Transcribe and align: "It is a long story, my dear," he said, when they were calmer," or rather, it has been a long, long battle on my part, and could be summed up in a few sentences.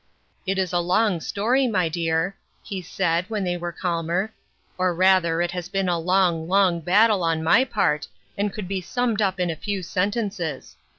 "It 0.47 0.57
is 0.57 0.73
a 0.73 0.79
long 0.79 1.19
story, 1.21 1.67
my 1.67 1.87
dear," 1.87 2.35
he 2.63 2.81
said, 2.81 3.29
when 3.29 3.43
they 3.43 3.55
were 3.55 3.71
calmer," 3.71 4.33
or 4.79 4.95
rather, 4.95 5.43
it 5.43 5.51
has 5.51 5.69
been 5.69 5.87
a 5.87 5.99
long, 5.99 6.47
long 6.49 6.79
battle 6.79 7.21
on 7.23 7.43
my 7.43 7.63
part, 7.65 8.07
and 8.35 8.51
could 8.51 8.67
be 8.67 8.81
summed 8.81 9.21
up 9.21 9.39
in 9.39 9.51
a 9.51 9.55
few 9.55 9.83
sentences. 9.83 10.75